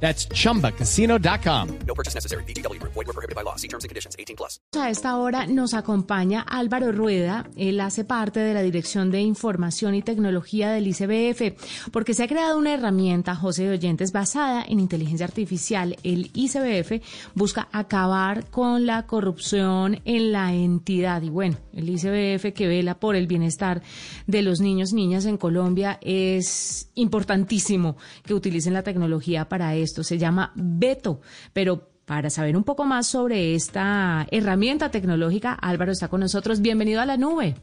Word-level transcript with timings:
That's 0.00 0.28
chumbacasino.com. 0.28 1.68
No 1.86 1.94
purchase 1.94 2.14
necessary. 2.14 2.44
BGW. 2.44 2.80
Void 2.82 3.06
were 3.06 3.12
prohibited 3.12 3.34
by 3.34 3.42
law. 3.42 3.56
See 3.56 3.68
terms 3.68 3.84
and 3.84 3.88
conditions. 3.88 4.14
18 4.18 4.36
plus. 4.36 4.60
A 4.78 4.90
esta 4.90 5.16
hora 5.16 5.46
nos 5.46 5.74
acompaña 5.74 6.42
Álvaro 6.42 6.92
Rueda. 6.92 7.48
Él 7.56 7.80
hace 7.80 8.04
parte 8.04 8.40
de 8.40 8.52
la 8.52 8.62
Dirección 8.62 9.10
de 9.10 9.20
Información 9.20 9.94
y 9.94 10.02
Tecnología 10.02 10.70
del 10.70 10.86
ICBF, 10.86 11.90
porque 11.90 12.14
se 12.14 12.24
ha 12.24 12.28
creado 12.28 12.58
una 12.58 12.74
herramienta, 12.74 13.34
José 13.34 13.64
de 13.64 13.70
Oyentes, 13.70 14.12
basada 14.12 14.64
en 14.68 14.80
inteligencia 14.80 15.24
artificial. 15.24 15.96
El 16.02 16.30
ICBF 16.34 17.02
busca 17.34 17.68
acabar 17.72 18.50
con 18.50 18.86
la 18.86 19.06
corrupción 19.06 20.00
en 20.04 20.32
la 20.32 20.52
entidad. 20.52 21.22
Y 21.22 21.30
bueno, 21.30 21.56
el 21.72 21.88
ICBF 21.88 22.52
que 22.52 22.66
vela 22.66 23.00
por 23.00 23.16
el 23.16 23.26
bienestar 23.26 23.82
de 24.26 24.42
los 24.42 24.60
niños 24.60 24.92
y 24.92 24.96
niñas 24.96 25.24
en 25.24 25.38
Colombia 25.38 25.98
es 26.02 26.90
importantísimo 26.94 27.96
que 28.24 28.34
utilicen 28.34 28.74
la 28.74 28.82
tecnología 28.82 29.48
para 29.48 29.74
esto. 29.86 30.02
Se 30.02 30.18
llama 30.18 30.52
Beto, 30.54 31.20
pero 31.52 31.88
para 32.04 32.30
saber 32.30 32.56
un 32.56 32.64
poco 32.64 32.84
más 32.84 33.06
sobre 33.06 33.54
esta 33.54 34.26
herramienta 34.30 34.90
tecnológica, 34.90 35.54
Álvaro 35.54 35.92
está 35.92 36.08
con 36.08 36.20
nosotros. 36.20 36.60
Bienvenido 36.60 37.00
a 37.00 37.06
la 37.06 37.16
nube. 37.16 37.54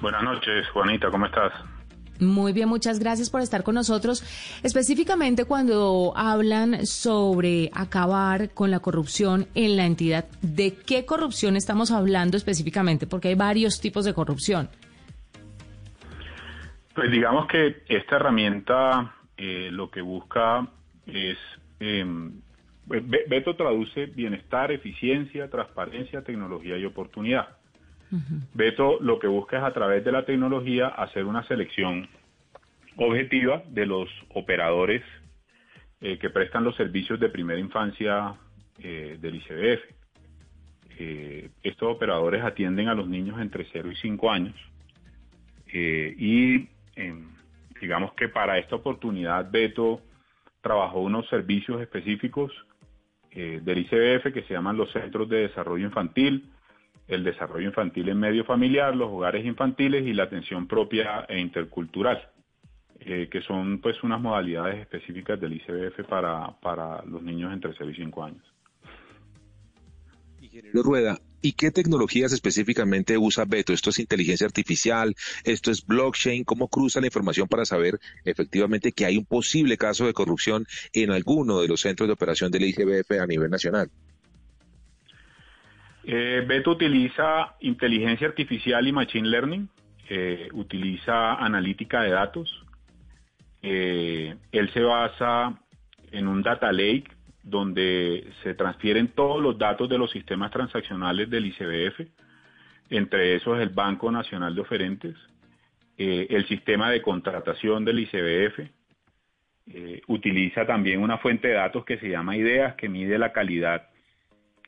Buenas 0.00 0.22
noches, 0.22 0.68
Juanita, 0.72 1.10
¿cómo 1.10 1.26
estás? 1.26 1.52
Muy 2.20 2.52
bien, 2.52 2.68
muchas 2.68 3.00
gracias 3.00 3.28
por 3.28 3.40
estar 3.40 3.64
con 3.64 3.74
nosotros. 3.74 4.22
Específicamente 4.62 5.44
cuando 5.44 6.12
hablan 6.16 6.86
sobre 6.86 7.70
acabar 7.74 8.50
con 8.54 8.70
la 8.70 8.80
corrupción 8.80 9.48
en 9.54 9.76
la 9.76 9.84
entidad, 9.84 10.26
¿de 10.40 10.74
qué 10.74 11.04
corrupción 11.04 11.56
estamos 11.56 11.90
hablando 11.90 12.36
específicamente? 12.36 13.06
Porque 13.06 13.28
hay 13.28 13.34
varios 13.34 13.80
tipos 13.80 14.04
de 14.04 14.14
corrupción. 14.14 14.68
Pues 16.94 17.10
digamos 17.10 17.48
que 17.48 17.82
esta 17.88 18.16
herramienta 18.16 19.16
eh, 19.36 19.68
lo 19.72 19.90
que 19.90 20.00
busca 20.00 20.68
es, 21.06 21.38
eh, 21.80 22.04
Beto 22.86 23.56
traduce 23.56 24.06
bienestar, 24.06 24.70
eficiencia, 24.70 25.48
transparencia, 25.48 26.22
tecnología 26.22 26.76
y 26.76 26.84
oportunidad. 26.84 27.48
Beto 28.52 29.00
lo 29.00 29.18
que 29.18 29.26
busca 29.26 29.58
es 29.58 29.64
a 29.64 29.72
través 29.72 30.04
de 30.04 30.12
la 30.12 30.24
tecnología 30.24 30.88
hacer 30.88 31.24
una 31.24 31.42
selección 31.48 32.08
objetiva 32.96 33.62
de 33.68 33.86
los 33.86 34.08
operadores 34.34 35.02
eh, 36.00 36.18
que 36.18 36.30
prestan 36.30 36.64
los 36.64 36.76
servicios 36.76 37.18
de 37.18 37.28
primera 37.28 37.58
infancia 37.58 38.34
eh, 38.78 39.16
del 39.20 39.36
ICBF. 39.36 39.82
Eh, 40.98 41.50
estos 41.62 41.96
operadores 41.96 42.44
atienden 42.44 42.88
a 42.88 42.94
los 42.94 43.08
niños 43.08 43.40
entre 43.40 43.66
0 43.72 43.90
y 43.90 43.96
5 43.96 44.30
años 44.30 44.54
y 45.76 46.68
em, 46.94 47.26
digamos 47.80 48.12
que 48.14 48.28
para 48.28 48.58
esta 48.58 48.76
oportunidad 48.76 49.50
Beto 49.50 50.00
trabajó 50.64 51.00
unos 51.00 51.28
servicios 51.28 51.80
específicos 51.80 52.50
del 53.32 53.78
ICBF 53.78 54.32
que 54.32 54.44
se 54.46 54.54
llaman 54.54 54.76
los 54.76 54.92
Centros 54.92 55.28
de 55.28 55.48
Desarrollo 55.48 55.84
Infantil, 55.84 56.50
el 57.06 57.24
desarrollo 57.24 57.66
infantil 57.66 58.08
en 58.08 58.18
medio 58.18 58.44
familiar, 58.44 58.94
los 58.96 59.10
hogares 59.10 59.44
infantiles 59.44 60.06
y 60.06 60.14
la 60.14 60.24
atención 60.24 60.66
propia 60.66 61.26
e 61.28 61.38
intercultural, 61.38 62.30
eh, 63.00 63.28
que 63.30 63.42
son 63.42 63.80
pues 63.80 64.02
unas 64.02 64.20
modalidades 64.20 64.80
específicas 64.80 65.38
del 65.40 65.54
ICBF 65.54 66.04
para, 66.08 66.58
para 66.60 67.04
los 67.04 67.22
niños 67.22 67.52
entre 67.52 67.72
0 67.76 67.90
y 67.90 67.94
5 67.94 68.24
años. 68.24 68.54
Rueda, 70.72 71.18
¿y 71.44 71.52
qué 71.52 71.70
tecnologías 71.70 72.32
específicamente 72.32 73.18
usa 73.18 73.44
Beto? 73.44 73.74
¿Esto 73.74 73.90
es 73.90 73.98
inteligencia 73.98 74.46
artificial? 74.46 75.14
¿Esto 75.44 75.70
es 75.70 75.86
blockchain? 75.86 76.42
¿Cómo 76.44 76.68
cruza 76.68 77.00
la 77.00 77.06
información 77.06 77.46
para 77.48 77.66
saber 77.66 77.98
efectivamente 78.24 78.92
que 78.92 79.04
hay 79.04 79.18
un 79.18 79.26
posible 79.26 79.76
caso 79.76 80.06
de 80.06 80.14
corrupción 80.14 80.66
en 80.94 81.10
alguno 81.10 81.60
de 81.60 81.68
los 81.68 81.82
centros 81.82 82.08
de 82.08 82.14
operación 82.14 82.50
del 82.50 82.64
ICBF 82.64 83.20
a 83.20 83.26
nivel 83.26 83.50
nacional? 83.50 83.90
Eh, 86.04 86.42
Beto 86.46 86.70
utiliza 86.70 87.56
inteligencia 87.60 88.26
artificial 88.26 88.88
y 88.88 88.92
machine 88.92 89.28
learning, 89.28 89.68
eh, 90.08 90.48
utiliza 90.52 91.34
analítica 91.34 92.02
de 92.02 92.10
datos. 92.10 92.64
Eh, 93.60 94.34
él 94.50 94.72
se 94.72 94.80
basa 94.80 95.58
en 96.10 96.26
un 96.26 96.42
data 96.42 96.72
lake 96.72 97.13
donde 97.44 98.26
se 98.42 98.54
transfieren 98.54 99.08
todos 99.08 99.40
los 99.40 99.56
datos 99.56 99.88
de 99.88 99.98
los 99.98 100.10
sistemas 100.10 100.50
transaccionales 100.50 101.30
del 101.30 101.46
ICBF, 101.46 102.00
entre 102.90 103.36
esos 103.36 103.60
el 103.60 103.68
Banco 103.68 104.10
Nacional 104.10 104.54
de 104.54 104.60
Oferentes, 104.60 105.14
el 105.96 106.46
sistema 106.48 106.90
de 106.90 107.00
contratación 107.00 107.84
del 107.84 108.00
ICBF, 108.00 108.60
utiliza 110.08 110.66
también 110.66 111.00
una 111.00 111.18
fuente 111.18 111.48
de 111.48 111.54
datos 111.54 111.84
que 111.84 111.98
se 111.98 112.08
llama 112.08 112.36
Ideas, 112.36 112.74
que 112.74 112.88
mide 112.88 113.18
la 113.18 113.32
calidad 113.32 113.88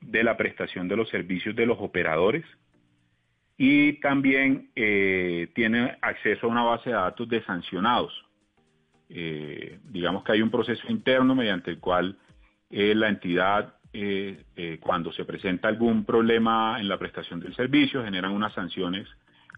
de 0.01 0.23
la 0.23 0.37
prestación 0.37 0.89
de 0.89 0.97
los 0.97 1.09
servicios 1.09 1.57
de 1.57 1.67
los 1.67 1.79
operadores 1.81 2.45
y 3.59 3.95
también 3.95 4.71
eh, 4.77 5.49
tiene 5.55 5.97
acceso 6.03 6.47
a 6.47 6.51
una 6.51 6.63
base 6.63 6.91
de 6.91 6.97
datos 6.97 7.29
de 7.29 7.43
sancionados. 7.45 8.13
Eh, 9.09 9.79
digamos 9.85 10.25
que 10.25 10.33
hay 10.33 10.43
un 10.43 10.51
proceso 10.51 10.83
interno 10.89 11.35
mediante 11.35 11.71
el 11.71 11.79
cual 11.79 12.19
eh, 12.71 12.95
la 12.95 13.09
entidad, 13.09 13.75
cuando 14.81 15.11
se 15.13 15.25
presenta 15.25 15.69
algún 15.69 16.05
problema 16.05 16.77
en 16.79 16.87
la 16.87 16.99
prestación 16.99 17.41
del 17.41 17.57
servicio, 17.57 18.05
generan 18.05 18.33
unas 18.33 18.53
sanciones 18.53 19.09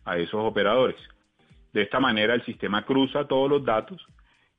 a 0.04 0.16
esos 0.16 0.40
operadores. 0.44 0.94
De 1.72 1.82
esta 1.82 1.98
manera 1.98 2.34
el 2.34 2.44
sistema 2.44 2.84
cruza 2.84 3.26
todos 3.26 3.50
los 3.50 3.64
datos 3.64 4.00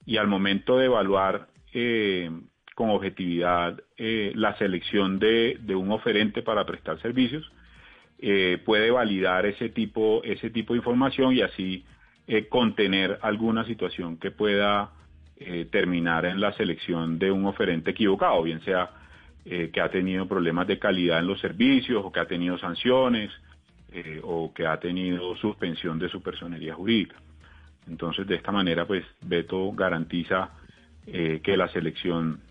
y 0.05 0.17
al 0.17 0.27
momento 0.27 0.77
de 0.77 0.87
evaluar 0.87 1.47
con 2.79 2.91
objetividad 2.91 3.77
eh, 3.97 4.31
la 4.35 4.57
selección 4.57 5.19
de, 5.19 5.59
un 5.75 5.91
oferente 5.91 6.41
para 6.41 6.65
prestar 6.65 6.97
servicios, 7.01 7.51
eh, 8.19 8.57
puede 8.63 8.89
validar 8.89 9.45
ese 9.45 9.67
tipo, 9.67 10.23
ese 10.23 10.49
tipo 10.49 10.71
de 10.71 10.77
información 10.77 11.33
y 11.33 11.41
así 11.41 11.83
eh, 12.25 12.47
contener 12.47 13.19
alguna 13.21 13.65
situación 13.65 14.15
que 14.15 14.31
pueda 14.31 14.93
terminar 15.71 16.25
en 16.25 16.41
la 16.41 16.51
selección 16.53 17.17
de 17.17 17.31
un 17.31 17.45
oferente 17.45 17.91
equivocado, 17.91 18.43
bien 18.43 18.61
sea 18.61 18.89
que 19.45 19.81
ha 19.81 19.89
tenido 19.89 20.27
problemas 20.27 20.67
de 20.67 20.77
calidad 20.77 21.19
en 21.19 21.27
los 21.27 21.39
servicios 21.39 22.03
o 22.03 22.11
que 22.11 22.19
ha 22.19 22.27
tenido 22.27 22.57
sanciones 22.57 23.31
o 24.23 24.53
que 24.53 24.67
ha 24.67 24.77
tenido 24.79 25.35
suspensión 25.37 25.97
de 25.97 26.09
su 26.09 26.21
personería 26.21 26.75
jurídica. 26.75 27.15
Entonces, 27.87 28.27
de 28.27 28.35
esta 28.35 28.51
manera, 28.51 28.85
pues 28.85 29.05
Beto 29.21 29.71
garantiza 29.71 30.49
que 31.05 31.55
la 31.55 31.69
selección 31.69 32.41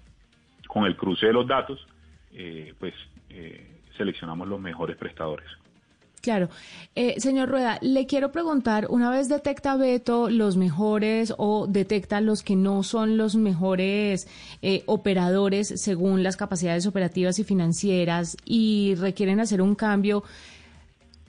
con 0.68 0.84
el 0.84 0.96
cruce 0.96 1.26
de 1.26 1.32
los 1.32 1.46
datos, 1.46 1.84
eh, 2.32 2.74
pues 2.78 2.94
eh, 3.30 3.80
seleccionamos 3.96 4.46
los 4.46 4.60
mejores 4.60 4.96
prestadores. 4.96 5.48
Claro. 6.20 6.48
Eh, 6.94 7.14
señor 7.18 7.48
Rueda, 7.48 7.78
le 7.80 8.06
quiero 8.06 8.32
preguntar, 8.32 8.86
una 8.90 9.10
vez 9.10 9.28
detecta 9.28 9.76
Beto 9.76 10.30
los 10.30 10.56
mejores 10.56 11.32
o 11.38 11.66
detecta 11.66 12.20
los 12.20 12.42
que 12.42 12.56
no 12.56 12.82
son 12.82 13.16
los 13.16 13.36
mejores 13.36 14.26
operadores 14.86 15.68
según 15.76 16.22
las 16.22 16.36
capacidades 16.36 16.86
operativas 16.86 17.38
y 17.38 17.44
financieras 17.44 18.36
y 18.44 18.94
requieren 18.96 19.40
hacer 19.40 19.62
un 19.62 19.74
cambio, 19.74 20.24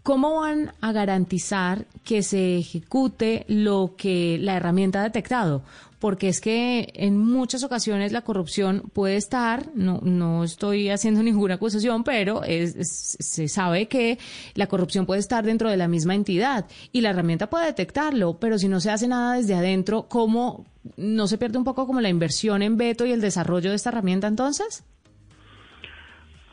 ¿cómo 0.04 0.42
van 0.42 0.74
a 0.82 0.92
garantizar 0.92 1.86
que 2.04 2.24
se 2.24 2.58
ejecute 2.58 3.46
lo 3.48 3.96
que 3.98 4.38
la 4.40 4.56
herramienta 4.56 5.02
ha 5.02 5.04
detectado? 5.04 5.64
porque 6.00 6.30
es 6.30 6.40
que 6.40 6.92
en 6.96 7.18
muchas 7.18 7.64
ocasiones 7.64 8.12
la 8.12 8.22
corrupción 8.22 8.84
puede 8.94 9.18
estar, 9.18 9.68
no, 9.76 10.00
no 10.02 10.44
estoy 10.44 10.90
haciendo 10.90 11.22
ninguna 11.24 11.56
acusación, 11.56 12.04
pero 12.04 12.42
se 12.44 13.48
sabe 13.48 13.88
que 13.88 14.18
la 14.56 14.68
corrupción 14.68 15.06
puede 15.06 15.20
estar 15.20 15.46
dentro 15.46 15.70
de 15.70 15.78
la 15.78 15.88
misma 15.88 16.16
entidad 16.16 16.66
y 16.92 17.02
la 17.02 17.10
herramienta 17.10 17.50
puede 17.50 17.66
detectarlo, 17.66 18.40
pero 18.40 18.58
si 18.58 18.68
no 18.68 18.80
se 18.80 18.92
hace 18.92 19.08
nada 19.08 19.36
desde 19.36 19.56
adentro, 19.56 20.08
¿cómo 20.08 20.66
no 20.96 21.28
se 21.28 21.38
pierde 21.38 21.58
un 21.58 21.66
poco 21.66 21.86
como 21.86 22.02
la 22.02 22.10
inversión 22.10 22.62
en 22.62 22.78
Beto 22.78 23.06
y 23.06 23.12
el 23.12 23.22
desarrollo 23.22 23.70
de 23.70 23.76
esta 23.76 23.90
herramienta 23.90 24.28
entonces? 24.28 24.84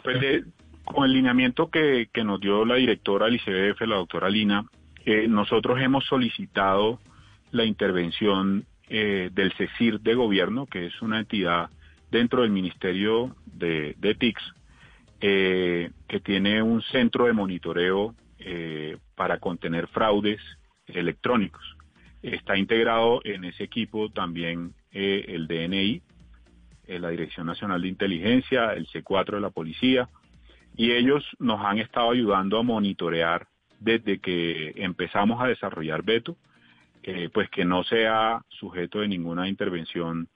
Pues 0.03 0.17
con 0.87 1.05
el 1.05 1.13
lineamiento 1.13 1.69
que, 1.69 2.09
nos 2.25 2.41
dio 2.41 2.65
la 2.65 2.77
directora 2.77 3.27
del 3.27 3.35
ICBF, 3.37 3.81
la 3.83 3.97
doctora 3.97 4.31
Lina, 4.31 4.65
eh, 5.05 5.27
nosotros 5.29 5.81
hemos 5.81 6.05
solicitado 6.07 7.01
la 7.51 7.65
intervención 7.65 8.65
eh, 8.89 9.31
del 9.33 9.53
CECIR 9.53 10.01
de 10.01 10.15
gobierno, 10.15 10.67
que 10.67 10.87
es 10.87 11.03
una 11.03 11.19
entidad 11.19 11.71
dentro 12.11 12.43
del 12.43 12.51
Ministerio 12.51 13.35
de, 13.47 13.95
TICS, 14.19 14.55
eh, 15.21 15.91
que 16.09 16.21
tiene 16.21 16.63
un 16.63 16.83
centro 16.83 17.27
de 17.27 17.33
monitoreo 17.33 18.15
para 19.17 19.41
contener 19.41 19.89
fraudes 19.89 20.41
electrónicos. 20.87 21.65
Está 22.23 22.57
integrado 22.57 23.21
en 23.25 23.45
ese 23.45 23.65
equipo 23.65 24.09
también 24.11 24.73
el 24.93 25.49
DNI, 25.49 26.01
la 26.87 27.09
Dirección 27.09 27.49
Nacional 27.49 27.83
de 27.83 27.89
Inteligencia, 27.89 28.73
el 28.75 28.87
C4 28.87 29.35
de 29.35 29.41
la 29.41 29.51
Policía, 29.51 30.09
y 30.77 30.93
ellos 30.93 31.25
nos 31.39 31.65
han 31.65 31.79
estado 31.79 32.11
ayudando 32.11 32.59
a 32.59 32.63
monitorear 32.63 33.47
desde 33.81 34.19
que 34.21 34.73
empezamos 34.77 35.43
a 35.43 35.47
desarrollar 35.47 36.03
Beto, 36.03 36.37
pues 37.33 37.49
que 37.51 37.65
no 37.65 37.85
sea 37.85 38.43
sujeto 38.49 39.01
de 39.01 39.09
ninguna 39.09 39.49
intervención 39.49 40.29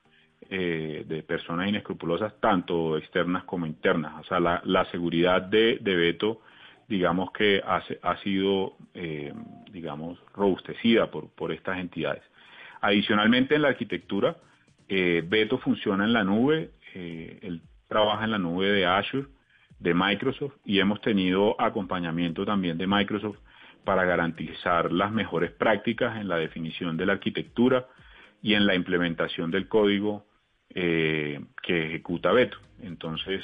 eh, 0.48 1.04
de 1.06 1.22
personas 1.22 1.69
inescrupulosas, 1.69 2.32
tanto 2.40 2.96
externas 2.96 3.44
como 3.44 3.66
internas. 3.66 4.14
O 4.20 4.25
sea, 4.25 4.40
la, 4.40 4.84
seguridad 4.90 5.42
de, 5.42 5.78
de, 5.81 5.94
Beto, 5.94 6.40
digamos 6.88 7.31
que 7.31 7.62
ha, 7.64 7.82
ha 8.02 8.16
sido, 8.22 8.72
eh, 8.94 9.32
digamos, 9.70 10.19
robustecida 10.34 11.08
por, 11.10 11.28
por 11.34 11.52
estas 11.52 11.78
entidades. 11.78 12.22
Adicionalmente, 12.81 13.54
en 13.54 13.62
la 13.62 13.69
arquitectura, 13.69 14.38
eh, 14.88 15.22
Beto 15.25 15.58
funciona 15.58 16.04
en 16.04 16.14
la 16.14 16.25
nube, 16.25 16.70
él 16.94 17.60
trabaja 17.86 18.25
en 18.25 18.32
la 18.32 18.38
nube 18.38 18.72
de 18.72 18.86
Azure, 18.86 19.28
de 19.81 19.94
Microsoft, 19.94 20.55
y 20.65 20.79
hemos 20.79 21.00
tenido 21.00 21.61
acompañamiento 21.61 22.44
también 22.44 22.79
de 22.79 22.87
Microsoft 22.87 23.38
para 23.85 24.05
garantizar 24.05 24.93
las 24.93 25.11
mejores 25.11 25.50
prácticas 25.50 26.21
en 26.21 26.29
la 26.29 26.37
definición 26.37 26.97
de 26.97 27.06
la 27.06 27.15
arquitectura 27.15 27.88
y 28.43 28.55
en 28.55 28.67
la 28.67 28.75
implementación 28.75 29.50
del 29.50 29.69
código 29.69 30.27
eh, 30.75 31.41
que 31.62 31.87
ejecuta 31.87 32.31
Beto. 32.32 32.59
Entonces, 32.82 33.43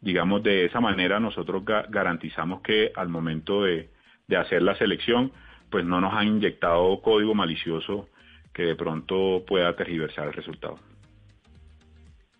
digamos, 0.00 0.42
de 0.42 0.64
esa 0.66 0.80
manera 0.80 1.20
nosotros 1.20 1.64
garantizamos 1.64 2.60
que 2.62 2.92
al 2.94 3.08
momento 3.08 3.62
de, 3.62 3.90
hacer 4.36 4.62
la 4.62 4.76
selección, 4.76 5.32
pues 5.70 5.84
no 5.84 6.00
nos 6.00 6.12
han 6.12 6.26
inyectado 6.26 7.00
código 7.00 7.34
malicioso 7.34 8.08
que 8.52 8.64
de 8.64 8.76
pronto 8.76 9.44
pueda 9.46 9.74
tergiversar 9.74 10.28
el 10.28 10.34
resultado. 10.34 10.78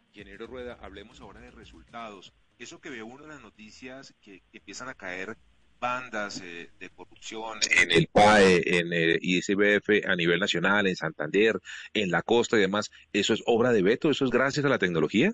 Ingeniero 0.08 0.46
Rueda, 0.46 0.78
hablemos 0.82 1.20
ahora 1.20 1.40
de 1.40 1.50
resultados. 1.50 2.34
Eso 2.58 2.80
que 2.80 2.90
ve 2.90 3.04
uno 3.04 3.22
en 3.22 3.30
las 3.30 3.40
noticias 3.40 4.12
que 4.20 4.42
empiezan 4.52 4.88
a 4.88 4.94
caer 4.94 5.36
bandas 5.80 6.42
eh, 6.42 6.70
de 6.80 6.90
corrupción 6.90 7.58
en 7.70 7.92
el 7.92 8.08
PAE, 8.12 8.80
en 8.80 8.92
el 8.92 9.20
ISBF 9.22 10.04
a 10.08 10.16
nivel 10.16 10.40
nacional, 10.40 10.88
en 10.88 10.96
Santander, 10.96 11.60
en 11.94 12.10
la 12.10 12.22
costa 12.22 12.56
y 12.56 12.60
demás, 12.60 12.90
¿eso 13.12 13.32
es 13.32 13.44
obra 13.46 13.70
de 13.70 13.82
Beto? 13.82 14.10
¿Eso 14.10 14.24
es 14.24 14.32
gracias 14.32 14.66
a 14.66 14.68
la 14.68 14.78
tecnología? 14.78 15.30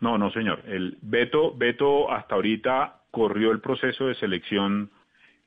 No, 0.00 0.16
no, 0.16 0.30
señor. 0.32 0.62
El 0.66 0.96
Beto, 1.02 1.54
Beto 1.54 2.10
hasta 2.10 2.36
ahorita 2.36 3.02
corrió 3.10 3.50
el 3.50 3.60
proceso 3.60 4.06
de 4.06 4.14
selección 4.14 4.90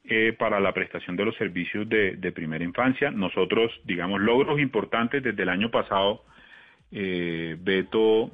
eh, 0.03 0.33
para 0.37 0.59
la 0.59 0.71
prestación 0.71 1.15
de 1.15 1.25
los 1.25 1.35
servicios 1.35 1.89
de, 1.89 2.31
primera 2.31 2.63
infancia. 2.63 3.09
Nosotros, 3.09 3.71
digamos, 3.85 4.21
logros 4.21 4.59
importantes 4.59 5.23
desde 5.23 5.41
el 5.41 5.49
año 5.49 5.71
pasado, 5.71 6.25
eh, 6.91 7.57
Beto 7.59 8.31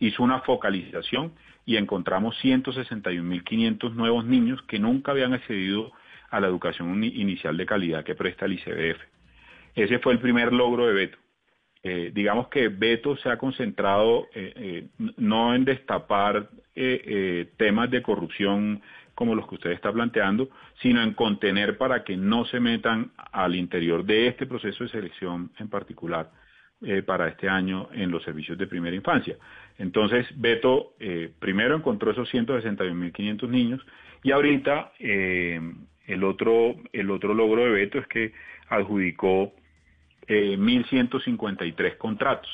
hizo 0.00 0.22
una 0.22 0.40
focalización 0.40 1.32
y 1.66 1.76
encontramos 1.76 2.36
161.500 2.42 3.92
nuevos 3.92 4.24
niños 4.24 4.62
que 4.62 4.78
nunca 4.78 5.12
habían 5.12 5.34
accedido 5.34 5.92
a 6.30 6.40
la 6.40 6.46
educación 6.46 7.02
inicial 7.04 7.56
de 7.56 7.66
calidad 7.66 8.04
que 8.04 8.14
presta 8.14 8.46
el 8.46 8.54
ICBF. 8.54 9.00
Ese 9.74 9.98
fue 9.98 10.12
el 10.12 10.18
primer 10.18 10.52
logro 10.52 10.86
de 10.86 10.94
Beto. 10.94 11.18
Eh, 11.82 12.10
digamos 12.12 12.48
que 12.48 12.68
Beto 12.68 13.16
se 13.16 13.30
ha 13.30 13.38
concentrado 13.38 14.26
eh, 14.34 14.52
eh, 14.56 14.88
no 15.16 15.54
en 15.54 15.64
destapar 15.64 16.48
temas 17.56 17.90
de 17.90 18.02
corrupción 18.02 18.80
como 19.16 19.34
los 19.34 19.48
que 19.48 19.56
usted 19.56 19.70
está 19.72 19.92
planteando, 19.92 20.48
sino 20.80 21.02
en 21.02 21.12
contener 21.12 21.76
para 21.76 22.04
que 22.04 22.16
no 22.16 22.44
se 22.44 22.60
metan 22.60 23.10
al 23.32 23.56
interior 23.56 24.04
de 24.04 24.28
este 24.28 24.46
proceso 24.46 24.84
de 24.84 24.90
selección 24.90 25.50
en 25.58 25.68
particular 25.68 26.30
eh, 26.80 27.02
para 27.02 27.26
este 27.26 27.48
año 27.48 27.88
en 27.92 28.08
los 28.08 28.22
servicios 28.22 28.56
de 28.56 28.68
primera 28.68 28.94
infancia. 28.94 29.36
Entonces, 29.78 30.28
Beto 30.36 30.92
eh, 31.00 31.28
primero 31.40 31.74
encontró 31.74 32.12
esos 32.12 32.32
161.500 32.32 33.48
niños 33.48 33.84
y 34.22 34.30
ahorita 34.30 34.92
eh, 35.00 35.60
el, 36.06 36.22
otro, 36.22 36.76
el 36.92 37.10
otro 37.10 37.34
logro 37.34 37.64
de 37.64 37.70
Beto 37.70 37.98
es 37.98 38.06
que 38.06 38.32
adjudicó 38.68 39.52
1.153 40.28 41.96
contratos. 41.96 42.48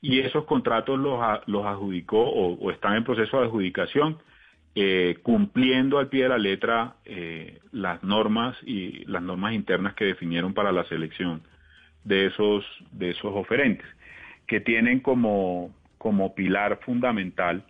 Y 0.00 0.20
esos 0.20 0.46
contratos 0.46 0.98
los, 0.98 1.20
los 1.44 1.66
adjudicó 1.66 2.22
o, 2.22 2.70
están 2.70 2.96
en 2.96 3.04
proceso 3.04 3.38
de 3.38 3.44
adjudicación 3.48 4.16
cumpliendo 5.22 5.98
al 5.98 6.08
pie 6.08 6.22
de 6.22 6.28
la 6.30 6.38
letra 6.38 6.96
las 7.70 8.02
normas 8.02 8.56
y 8.64 9.04
las 9.04 9.22
normas 9.22 9.52
internas 9.52 9.92
que 9.92 10.06
definieron 10.06 10.54
para 10.54 10.72
la 10.72 10.84
selección 10.84 11.42
de 12.04 12.26
esos, 12.26 12.64
de 12.92 13.10
esos 13.10 13.32
oferentes, 13.34 13.86
que 14.46 14.60
tienen 14.60 15.00
como, 15.00 15.74
como 15.98 16.34
pilar 16.34 16.80
fundamental 16.84 17.64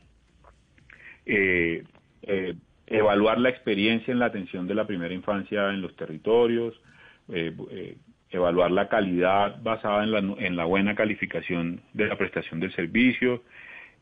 eh, 1.26 1.84
eh, 2.22 2.54
evaluar 2.86 3.38
la 3.38 3.48
experiencia 3.48 4.12
en 4.12 4.18
la 4.18 4.26
atención 4.26 4.66
de 4.66 4.74
la 4.74 4.86
primera 4.86 5.14
infancia 5.14 5.70
en 5.70 5.80
los 5.80 5.94
territorios, 5.96 6.74
eh, 7.28 7.96
evaluar 8.30 8.70
la 8.70 8.88
calidad 8.88 9.62
basada 9.62 10.04
en 10.04 10.10
la, 10.10 10.18
en 10.18 10.56
la 10.56 10.64
buena 10.64 10.94
calificación 10.94 11.80
de 11.92 12.06
la 12.06 12.16
prestación 12.16 12.60
del 12.60 12.72
servicio, 12.74 13.42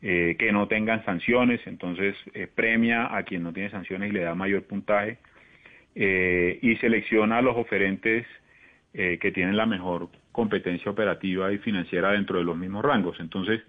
que 0.01 0.49
no 0.51 0.67
tengan 0.67 1.05
sanciones, 1.05 1.61
entonces 1.67 2.15
premia 2.55 3.15
a 3.15 3.21
quien 3.21 3.43
no 3.43 3.53
tiene 3.53 3.69
sanciones 3.69 4.09
y 4.09 4.13
le 4.13 4.21
da 4.21 4.33
mayor 4.33 4.63
puntaje, 4.63 5.19
y 5.93 6.75
selecciona 6.77 7.37
a 7.37 7.41
los 7.43 7.55
oferentes 7.55 8.25
que 8.93 9.31
tienen 9.31 9.55
la 9.55 9.67
mejor 9.67 10.09
competencia 10.31 10.91
operativa 10.91 11.51
y 11.51 11.57
financiera 11.57 12.11
dentro 12.11 12.37
de 12.37 12.43
los 12.43 12.57
mismos 12.57 12.83
rangos. 12.83 13.19
Entonces, 13.19 13.61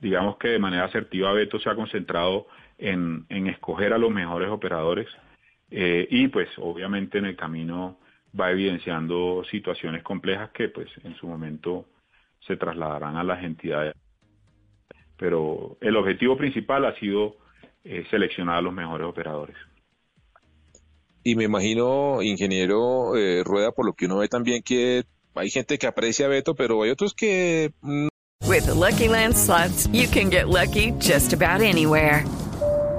digamos 0.00 0.36
que 0.36 0.48
de 0.48 0.58
manera 0.58 0.84
asertiva 0.84 1.32
Beto 1.32 1.58
se 1.58 1.70
ha 1.70 1.74
concentrado 1.74 2.46
en, 2.78 3.26
escoger 3.28 3.92
a 3.92 3.98
los 3.98 4.10
mejores 4.10 4.50
operadores 4.50 5.08
eh, 5.70 6.06
y 6.10 6.28
pues 6.28 6.48
obviamente 6.58 7.18
en 7.18 7.26
el 7.26 7.36
camino 7.36 7.98
va 8.38 8.50
evidenciando 8.50 9.44
situaciones 9.50 10.02
complejas 10.02 10.50
que 10.50 10.68
pues 10.68 10.88
en 11.04 11.14
su 11.16 11.26
momento 11.26 11.86
se 12.46 12.56
trasladarán 12.56 13.16
a 13.16 13.24
las 13.24 13.42
entidades. 13.44 13.94
Pero 15.16 15.76
el 15.80 15.96
objetivo 15.96 16.36
principal 16.36 16.84
ha 16.84 16.98
sido 16.98 17.36
eh, 17.84 18.04
seleccionar 18.10 18.56
a 18.56 18.62
los 18.62 18.72
mejores 18.72 19.06
operadores. 19.06 19.56
Y 21.24 21.36
me 21.36 21.44
imagino, 21.44 22.20
ingeniero 22.22 23.16
eh, 23.16 23.44
Rueda, 23.44 23.70
por 23.70 23.86
lo 23.86 23.92
que 23.92 24.06
uno 24.06 24.18
ve 24.18 24.28
también 24.28 24.62
que 24.64 25.04
hay 25.34 25.50
gente 25.50 25.78
que 25.78 25.86
aprecia 25.86 26.26
a 26.26 26.28
Beto, 26.28 26.54
pero 26.54 26.82
hay 26.82 26.90
otros 26.90 27.14
que... 27.14 27.72
Mm. 27.82 28.08
With 28.46 28.66
the 28.66 28.74
Lucky 28.74 29.08
Land 29.08 29.36
slots, 29.36 29.86
you 29.92 30.08
can 30.08 30.28
get 30.28 30.48
lucky 30.48 30.90
just 30.98 31.32
about 31.32 31.62
anywhere. 31.62 32.24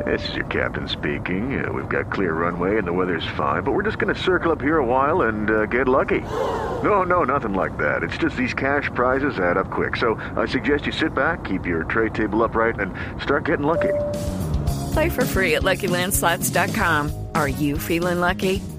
This 0.06 0.28
is 0.28 0.36
your 0.36 0.46
captain 0.46 0.88
speaking. 0.90 1.63
Uh, 1.63 1.72
we've 1.72 1.88
got 1.88 2.12
clear 2.12 2.34
runway 2.34 2.78
and 2.78 2.88
the 2.88 2.92
weather's 2.92 3.28
fine, 3.38 3.63
but 3.63 3.72
we're 3.74 3.84
just 3.84 4.00
going 4.00 4.13
to 4.13 4.20
circle 4.20 4.52
up 4.52 4.62
here 4.62 4.78
a 4.78 4.86
while 4.86 5.24
and 5.24 5.50
uh, 5.50 5.66
get 5.68 5.88
lucky. 5.88 6.22
No, 6.22 7.04
no, 7.04 7.24
nothing 7.24 7.54
like 7.54 7.78
that. 7.78 8.04
It's 8.04 8.18
just 8.18 8.36
these 8.36 8.54
cash 8.54 8.90
prizes 8.96 9.38
add 9.38 9.58
up 9.58 9.70
quick. 9.70 9.96
So 9.96 10.16
I 10.36 10.46
suggest 10.48 10.88
you 10.88 10.92
sit 10.92 11.13
back, 11.13 11.44
keep 11.44 11.66
your 11.66 11.84
tray 11.84 12.10
table 12.10 12.44
upright, 12.44 12.80
and 12.80 12.94
start 13.22 13.46
getting 13.46 13.66
lucky. 13.66 13.94
Play 14.94 15.10
for 15.10 15.25
free 15.25 15.56
at 15.56 15.62
LuckyLandSlots.com. 15.62 17.28
Are 17.36 17.48
you 17.48 17.78
feeling 17.78 18.20
lucky? 18.20 18.62